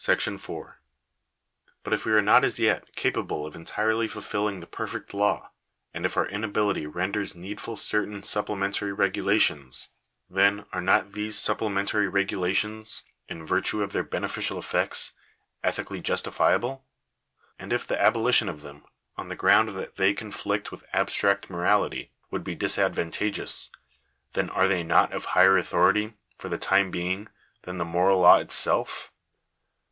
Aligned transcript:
•But 1.83 1.93
if 1.93 2.05
we 2.05 2.11
are 2.13 2.23
not 2.23 2.43
as 2.43 2.57
yet 2.57 2.95
capable 2.95 3.45
of 3.45 3.55
entirely 3.55 4.07
fulfilling 4.07 4.59
the 4.59 4.65
perfect 4.65 5.13
law, 5.13 5.51
and 5.93 6.07
if 6.07 6.17
our 6.17 6.27
inability 6.27 6.87
renders 6.87 7.35
needful 7.35 7.75
certain 7.77 8.23
supple 8.23 8.55
Digitized 8.55 8.59
by 8.59 8.63
VjOOQIC 8.63 8.65
CONCLUSION. 8.65 8.73
467 8.73 8.73
mentary 8.73 8.87
regulations, 9.71 9.87
then, 10.27 10.65
are 10.73 10.81
not 10.81 11.11
these 11.11 11.37
supplementary 11.37 12.07
regula 12.07 12.51
tions, 12.51 13.03
in 13.27 13.45
virtue 13.45 13.83
of 13.83 13.93
their 13.93 14.01
beneficial 14.03 14.57
effects, 14.57 15.13
ethically 15.63 16.01
justifiable? 16.01 16.83
and 17.59 17.71
if 17.71 17.85
the 17.85 18.01
abolition 18.01 18.49
of 18.49 18.63
them, 18.63 18.83
on 19.17 19.27
the 19.29 19.35
ground 19.35 19.77
that 19.77 19.97
they 19.97 20.15
conflict 20.15 20.71
with 20.71 20.83
abstract 20.93 21.47
morality, 21.47 22.09
would 22.31 22.43
be 22.43 22.55
disadvantageous, 22.55 23.69
then, 24.33 24.49
are 24.49 24.67
they 24.67 24.81
not 24.81 25.13
of 25.13 25.25
higher 25.25 25.59
authority, 25.59 26.15
for 26.39 26.49
the 26.49 26.57
time 26.57 26.89
being, 26.89 27.27
than 27.61 27.77
the 27.77 27.85
moral 27.85 28.21
law 28.21 28.37
itself? 28.39 29.11